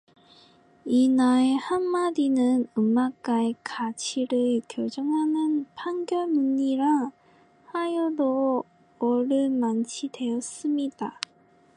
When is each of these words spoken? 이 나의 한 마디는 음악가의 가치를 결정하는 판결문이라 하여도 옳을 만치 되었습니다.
이 0.83 1.07
나의 1.09 1.55
한 1.57 1.83
마디는 1.85 2.65
음악가의 2.75 3.53
가치를 3.63 4.61
결정하는 4.67 5.67
판결문이라 5.75 7.11
하여도 7.65 8.63
옳을 8.97 9.51
만치 9.51 10.09
되었습니다. 10.11 11.19